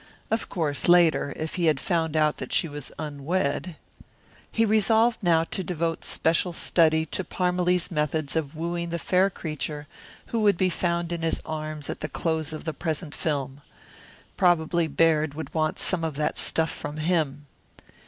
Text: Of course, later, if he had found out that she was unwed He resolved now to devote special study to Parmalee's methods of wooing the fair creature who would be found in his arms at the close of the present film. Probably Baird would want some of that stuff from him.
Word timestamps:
Of 0.31 0.49
course, 0.49 0.89
later, 0.89 1.31
if 1.37 1.57
he 1.61 1.65
had 1.65 1.79
found 1.79 2.17
out 2.17 2.37
that 2.37 2.51
she 2.51 2.67
was 2.67 2.91
unwed 2.97 3.75
He 4.51 4.65
resolved 4.65 5.19
now 5.21 5.43
to 5.51 5.63
devote 5.63 6.03
special 6.05 6.53
study 6.53 7.05
to 7.05 7.23
Parmalee's 7.23 7.91
methods 7.91 8.35
of 8.35 8.55
wooing 8.55 8.89
the 8.89 8.97
fair 8.97 9.29
creature 9.29 9.85
who 10.33 10.39
would 10.39 10.57
be 10.57 10.69
found 10.71 11.11
in 11.11 11.21
his 11.21 11.39
arms 11.45 11.87
at 11.87 11.99
the 11.99 12.09
close 12.09 12.51
of 12.51 12.63
the 12.63 12.73
present 12.73 13.13
film. 13.13 13.61
Probably 14.37 14.87
Baird 14.87 15.35
would 15.35 15.53
want 15.53 15.77
some 15.77 16.03
of 16.03 16.15
that 16.15 16.39
stuff 16.39 16.71
from 16.71 16.97
him. 16.97 17.45